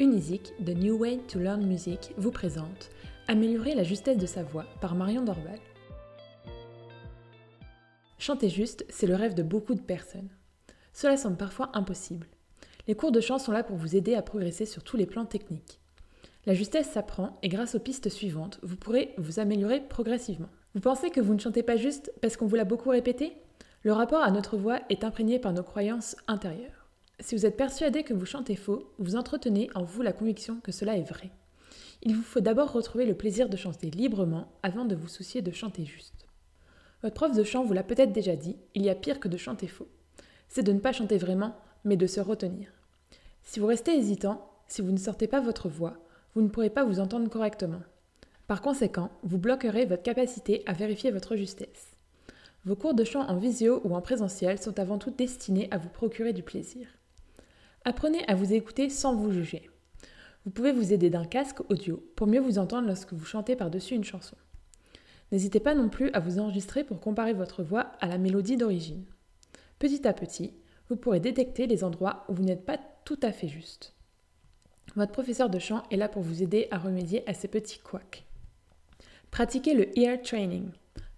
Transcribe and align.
Unisic, 0.00 0.54
The 0.64 0.70
New 0.70 0.96
Way 0.96 1.18
to 1.28 1.38
Learn 1.38 1.62
Music, 1.66 2.14
vous 2.16 2.30
présente 2.30 2.88
Améliorer 3.28 3.74
la 3.74 3.82
justesse 3.82 4.16
de 4.16 4.24
sa 4.24 4.42
voix 4.42 4.64
par 4.80 4.94
Marion 4.94 5.22
Dorval. 5.22 5.58
Chanter 8.18 8.48
juste, 8.48 8.86
c'est 8.88 9.06
le 9.06 9.14
rêve 9.14 9.34
de 9.34 9.42
beaucoup 9.42 9.74
de 9.74 9.82
personnes. 9.82 10.30
Cela 10.94 11.18
semble 11.18 11.36
parfois 11.36 11.68
impossible. 11.74 12.28
Les 12.88 12.94
cours 12.94 13.12
de 13.12 13.20
chant 13.20 13.38
sont 13.38 13.52
là 13.52 13.62
pour 13.62 13.76
vous 13.76 13.94
aider 13.94 14.14
à 14.14 14.22
progresser 14.22 14.64
sur 14.64 14.82
tous 14.82 14.96
les 14.96 15.04
plans 15.04 15.26
techniques. 15.26 15.80
La 16.46 16.54
justesse 16.54 16.88
s'apprend 16.88 17.38
et 17.42 17.50
grâce 17.50 17.74
aux 17.74 17.80
pistes 17.80 18.08
suivantes, 18.08 18.58
vous 18.62 18.76
pourrez 18.76 19.12
vous 19.18 19.38
améliorer 19.38 19.82
progressivement. 19.86 20.48
Vous 20.74 20.80
pensez 20.80 21.10
que 21.10 21.20
vous 21.20 21.34
ne 21.34 21.40
chantez 21.40 21.62
pas 21.62 21.76
juste 21.76 22.10
parce 22.22 22.38
qu'on 22.38 22.46
vous 22.46 22.56
l'a 22.56 22.64
beaucoup 22.64 22.88
répété? 22.88 23.36
Le 23.82 23.92
rapport 23.92 24.22
à 24.22 24.30
notre 24.30 24.56
voix 24.56 24.80
est 24.88 25.04
imprégné 25.04 25.38
par 25.38 25.52
nos 25.52 25.62
croyances 25.62 26.16
intérieures. 26.26 26.79
Si 27.22 27.36
vous 27.36 27.44
êtes 27.44 27.56
persuadé 27.56 28.02
que 28.02 28.14
vous 28.14 28.24
chantez 28.24 28.56
faux, 28.56 28.90
vous 28.98 29.14
entretenez 29.14 29.68
en 29.74 29.84
vous 29.84 30.00
la 30.00 30.12
conviction 30.12 30.58
que 30.60 30.72
cela 30.72 30.96
est 30.96 31.02
vrai. 31.02 31.30
Il 32.02 32.16
vous 32.16 32.22
faut 32.22 32.40
d'abord 32.40 32.72
retrouver 32.72 33.04
le 33.04 33.14
plaisir 33.14 33.50
de 33.50 33.58
chanter 33.58 33.90
librement 33.90 34.50
avant 34.62 34.86
de 34.86 34.94
vous 34.94 35.08
soucier 35.08 35.42
de 35.42 35.50
chanter 35.50 35.84
juste. 35.84 36.26
Votre 37.02 37.14
prof 37.14 37.36
de 37.36 37.44
chant 37.44 37.62
vous 37.62 37.74
l'a 37.74 37.82
peut-être 37.82 38.12
déjà 38.12 38.36
dit, 38.36 38.56
il 38.74 38.82
y 38.82 38.88
a 38.88 38.94
pire 38.94 39.20
que 39.20 39.28
de 39.28 39.36
chanter 39.36 39.68
faux. 39.68 39.88
C'est 40.48 40.62
de 40.62 40.72
ne 40.72 40.78
pas 40.78 40.92
chanter 40.92 41.18
vraiment, 41.18 41.54
mais 41.84 41.96
de 41.96 42.06
se 42.06 42.20
retenir. 42.20 42.72
Si 43.42 43.60
vous 43.60 43.66
restez 43.66 43.92
hésitant, 43.92 44.50
si 44.66 44.80
vous 44.80 44.90
ne 44.90 44.98
sortez 44.98 45.26
pas 45.26 45.40
votre 45.40 45.68
voix, 45.68 45.98
vous 46.34 46.40
ne 46.40 46.48
pourrez 46.48 46.70
pas 46.70 46.84
vous 46.84 47.00
entendre 47.00 47.28
correctement. 47.28 47.82
Par 48.46 48.62
conséquent, 48.62 49.10
vous 49.22 49.38
bloquerez 49.38 49.84
votre 49.84 50.02
capacité 50.02 50.62
à 50.64 50.72
vérifier 50.72 51.10
votre 51.10 51.36
justesse. 51.36 51.96
Vos 52.64 52.76
cours 52.76 52.94
de 52.94 53.04
chant 53.04 53.28
en 53.28 53.36
visio 53.36 53.82
ou 53.84 53.94
en 53.94 54.00
présentiel 54.00 54.60
sont 54.60 54.78
avant 54.78 54.98
tout 54.98 55.10
destinés 55.10 55.68
à 55.70 55.76
vous 55.76 55.88
procurer 55.90 56.32
du 56.32 56.42
plaisir. 56.42 56.88
Apprenez 57.86 58.22
à 58.28 58.34
vous 58.34 58.52
écouter 58.52 58.90
sans 58.90 59.16
vous 59.16 59.32
juger. 59.32 59.70
Vous 60.44 60.50
pouvez 60.50 60.70
vous 60.70 60.92
aider 60.92 61.08
d'un 61.08 61.24
casque 61.24 61.62
audio 61.70 62.04
pour 62.14 62.26
mieux 62.26 62.40
vous 62.40 62.58
entendre 62.58 62.86
lorsque 62.86 63.14
vous 63.14 63.24
chantez 63.24 63.56
par-dessus 63.56 63.94
une 63.94 64.04
chanson. 64.04 64.36
N'hésitez 65.32 65.60
pas 65.60 65.74
non 65.74 65.88
plus 65.88 66.10
à 66.10 66.20
vous 66.20 66.38
enregistrer 66.38 66.84
pour 66.84 67.00
comparer 67.00 67.32
votre 67.32 67.62
voix 67.62 67.92
à 68.00 68.06
la 68.06 68.18
mélodie 68.18 68.58
d'origine. 68.58 69.06
Petit 69.78 70.06
à 70.06 70.12
petit, 70.12 70.52
vous 70.90 70.96
pourrez 70.96 71.20
détecter 71.20 71.66
les 71.66 71.82
endroits 71.82 72.26
où 72.28 72.34
vous 72.34 72.42
n'êtes 72.42 72.66
pas 72.66 72.78
tout 73.06 73.18
à 73.22 73.32
fait 73.32 73.48
juste. 73.48 73.94
Votre 74.94 75.12
professeur 75.12 75.48
de 75.48 75.58
chant 75.58 75.82
est 75.90 75.96
là 75.96 76.08
pour 76.08 76.22
vous 76.22 76.42
aider 76.42 76.68
à 76.70 76.76
remédier 76.76 77.26
à 77.26 77.32
ces 77.32 77.48
petits 77.48 77.78
couacs. 77.78 78.26
Pratiquez 79.30 79.72
le 79.72 79.98
ear 79.98 80.20
training. 80.20 80.68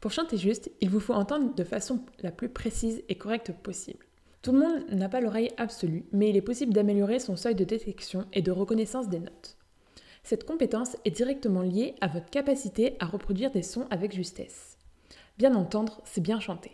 Pour 0.00 0.10
chanter 0.10 0.36
juste, 0.36 0.70
il 0.82 0.90
vous 0.90 1.00
faut 1.00 1.14
entendre 1.14 1.54
de 1.54 1.64
façon 1.64 2.04
la 2.20 2.32
plus 2.32 2.50
précise 2.50 3.02
et 3.08 3.14
correcte 3.14 3.52
possible. 3.52 4.09
Tout 4.42 4.52
le 4.52 4.58
monde 4.58 4.84
n'a 4.90 5.10
pas 5.10 5.20
l'oreille 5.20 5.50
absolue, 5.58 6.06
mais 6.12 6.30
il 6.30 6.36
est 6.36 6.42
possible 6.42 6.72
d'améliorer 6.72 7.18
son 7.18 7.36
seuil 7.36 7.54
de 7.54 7.64
détection 7.64 8.24
et 8.32 8.40
de 8.40 8.50
reconnaissance 8.50 9.08
des 9.08 9.20
notes. 9.20 9.58
Cette 10.22 10.46
compétence 10.46 10.96
est 11.04 11.10
directement 11.10 11.62
liée 11.62 11.94
à 12.00 12.08
votre 12.08 12.30
capacité 12.30 12.96
à 13.00 13.06
reproduire 13.06 13.50
des 13.50 13.62
sons 13.62 13.86
avec 13.90 14.14
justesse. 14.14 14.78
Bien 15.36 15.54
entendre, 15.54 16.00
c'est 16.04 16.22
bien 16.22 16.40
chanter. 16.40 16.72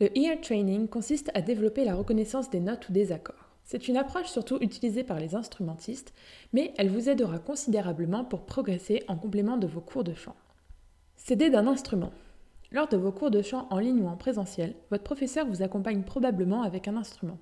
Le 0.00 0.16
ear 0.18 0.40
training 0.40 0.88
consiste 0.88 1.30
à 1.34 1.42
développer 1.42 1.84
la 1.84 1.94
reconnaissance 1.94 2.50
des 2.50 2.60
notes 2.60 2.88
ou 2.88 2.92
des 2.92 3.12
accords. 3.12 3.50
C'est 3.64 3.86
une 3.86 3.96
approche 3.96 4.28
surtout 4.28 4.58
utilisée 4.60 5.04
par 5.04 5.20
les 5.20 5.36
instrumentistes, 5.36 6.12
mais 6.52 6.74
elle 6.76 6.88
vous 6.88 7.08
aidera 7.08 7.38
considérablement 7.38 8.24
pour 8.24 8.46
progresser 8.46 9.04
en 9.06 9.16
complément 9.16 9.58
de 9.58 9.68
vos 9.68 9.80
cours 9.80 10.02
de 10.02 10.14
chant. 10.14 10.34
Céder 11.16 11.50
d'un 11.50 11.68
instrument. 11.68 12.12
Lors 12.72 12.86
de 12.86 12.96
vos 12.96 13.10
cours 13.10 13.32
de 13.32 13.42
chant 13.42 13.66
en 13.70 13.78
ligne 13.78 14.00
ou 14.00 14.06
en 14.06 14.16
présentiel, 14.16 14.74
votre 14.90 15.02
professeur 15.02 15.44
vous 15.44 15.62
accompagne 15.62 16.02
probablement 16.02 16.62
avec 16.62 16.86
un 16.86 16.96
instrument. 16.96 17.38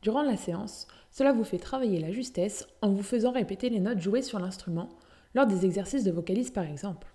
Durant 0.00 0.22
la 0.22 0.36
séance, 0.36 0.86
cela 1.10 1.32
vous 1.32 1.42
fait 1.42 1.58
travailler 1.58 1.98
la 1.98 2.12
justesse 2.12 2.68
en 2.80 2.90
vous 2.90 3.02
faisant 3.02 3.32
répéter 3.32 3.68
les 3.68 3.80
notes 3.80 4.00
jouées 4.00 4.22
sur 4.22 4.38
l'instrument, 4.38 4.90
lors 5.34 5.46
des 5.46 5.64
exercices 5.64 6.04
de 6.04 6.12
vocalise 6.12 6.52
par 6.52 6.64
exemple. 6.64 7.08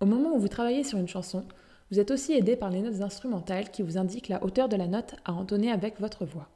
Au 0.00 0.06
moment 0.06 0.36
où 0.36 0.38
vous 0.38 0.46
travaillez 0.46 0.84
sur 0.84 0.98
une 0.98 1.08
chanson, 1.08 1.44
vous 1.90 1.98
êtes 1.98 2.12
aussi 2.12 2.32
aidé 2.32 2.54
par 2.54 2.70
les 2.70 2.82
notes 2.82 3.00
instrumentales 3.00 3.70
qui 3.70 3.82
vous 3.82 3.98
indiquent 3.98 4.28
la 4.28 4.44
hauteur 4.44 4.68
de 4.68 4.76
la 4.76 4.86
note 4.86 5.16
à 5.24 5.32
entonner 5.32 5.72
avec 5.72 5.98
votre 5.98 6.24
voix. 6.24 6.48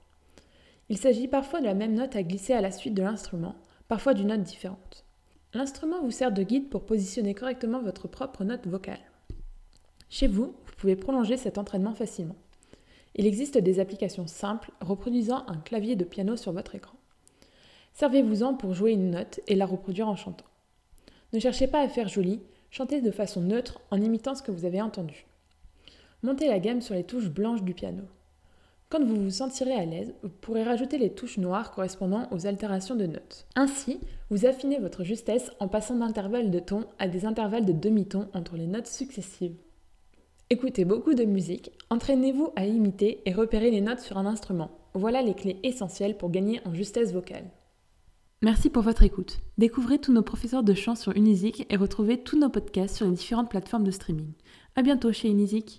Il 0.89 0.99
s'agit 0.99 1.27
parfois 1.27 1.61
de 1.61 1.67
la 1.67 1.75
même 1.75 1.95
note 1.95 2.15
à 2.15 2.23
glisser 2.23 2.53
à 2.53 2.61
la 2.61 2.71
suite 2.71 2.95
de 2.95 3.03
l'instrument, 3.03 3.57
parfois 3.89 4.15
d'une 4.15 4.29
note 4.29 4.43
différente. 4.43 5.05
L'instrument 5.53 6.01
vous 6.01 6.13
sert 6.13 6.31
de 6.31 6.45
guide 6.45 6.69
pour 6.69 6.87
positionner 6.87 7.35
correctement 7.35 7.83
votre 7.83 8.07
propre 8.07 8.45
note 8.45 8.67
vocale. 8.69 9.01
Chez 10.13 10.27
vous, 10.27 10.55
vous 10.67 10.73
pouvez 10.77 10.95
prolonger 10.95 11.39
cet 11.39 11.57
entraînement 11.57 11.95
facilement. 11.95 12.37
Il 13.15 13.25
existe 13.25 13.57
des 13.57 13.81
applications 13.81 14.27
simples 14.27 14.71
reproduisant 14.83 15.43
un 15.49 15.57
clavier 15.57 15.97
de 15.97 16.05
piano 16.05 16.37
sur 16.37 16.53
votre 16.53 16.75
écran. 16.75 16.99
Servez-vous-en 17.95 18.53
pour 18.53 18.75
jouer 18.75 18.93
une 18.93 19.13
note 19.13 19.41
et 19.49 19.55
la 19.55 19.65
reproduire 19.65 20.11
en 20.11 20.17
chantant. 20.17 20.45
Ne 21.33 21.39
cherchez 21.39 21.67
pas 21.67 21.81
à 21.81 21.89
faire 21.89 22.09
joli, 22.09 22.43
chantez 22.71 23.01
de 23.01 23.11
façon 23.11 23.41
neutre 23.41 23.81
en 23.91 24.03
imitant 24.03 24.35
ce 24.35 24.43
que 24.43 24.51
vous 24.51 24.67
avez 24.67 24.83
entendu. 24.83 25.25
Montez 26.23 26.47
la 26.47 26.59
gamme 26.59 26.83
sur 26.83 26.95
les 26.95 27.05
touches 27.05 27.31
blanches 27.31 27.63
du 27.63 27.73
piano. 27.73 28.03
Quand 28.91 29.03
vous 29.03 29.17
vous 29.17 29.31
sentirez 29.31 29.73
à 29.73 29.87
l'aise, 29.87 30.13
vous 30.23 30.29
pourrez 30.29 30.63
rajouter 30.63 30.99
les 30.99 31.15
touches 31.15 31.39
noires 31.39 31.71
correspondant 31.71 32.29
aux 32.33 32.47
altérations 32.47 32.97
de 32.97 33.07
notes. 33.07 33.47
Ainsi, 33.57 33.99
vous 34.29 34.45
affinez 34.45 34.79
votre 34.79 35.05
justesse 35.05 35.51
en 35.59 35.69
passant 35.69 35.97
d'intervalles 35.97 36.51
de 36.51 36.59
ton 36.59 36.85
à 36.99 37.09
des 37.09 37.25
intervalles 37.25 37.65
de 37.65 37.73
demi-ton 37.73 38.29
entre 38.35 38.59
les 38.59 38.67
notes 38.67 38.89
successives. 38.89 39.57
Écoutez 40.53 40.85
beaucoup 40.85 41.15
de 41.15 41.25
musique, 41.25 41.71
entraînez-vous 41.89 42.51
à 42.57 42.67
imiter 42.67 43.23
et 43.25 43.33
repérer 43.33 43.71
les 43.71 43.81
notes 43.81 44.01
sur 44.01 44.19
un 44.19 44.27
instrument. 44.27 44.71
Voilà 44.93 45.23
les 45.23 45.33
clés 45.33 45.59
essentielles 45.63 46.19
pour 46.19 46.31
gagner 46.31 46.61
en 46.67 46.75
justesse 46.75 47.15
vocale. 47.15 47.51
Merci 48.43 48.69
pour 48.69 48.83
votre 48.83 49.03
écoute. 49.03 49.41
Découvrez 49.57 49.99
tous 49.99 50.13
nos 50.13 50.21
professeurs 50.21 50.63
de 50.63 50.75
chant 50.75 50.95
sur 50.95 51.17
Unisic 51.17 51.67
et 51.71 51.77
retrouvez 51.77 52.19
tous 52.19 52.39
nos 52.39 52.51
podcasts 52.51 52.97
sur 52.97 53.07
les 53.07 53.13
différentes 53.13 53.49
plateformes 53.49 53.85
de 53.85 53.91
streaming. 53.91 54.35
À 54.77 54.83
bientôt 54.83 55.11
chez 55.11 55.29
Unisic. 55.29 55.71